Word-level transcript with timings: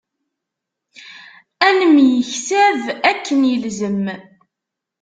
Ad 1.67 1.75
nemyeksab 1.79 2.81
akken 3.11 3.39
ilzem. 3.53 4.03